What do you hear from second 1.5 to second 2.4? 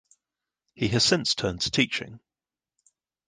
to teaching.